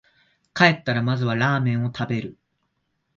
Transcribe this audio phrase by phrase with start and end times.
[0.55, 2.35] 帰ったらまずはラーメン食べる